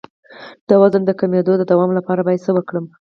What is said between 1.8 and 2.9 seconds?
لپاره باید څه وکړم؟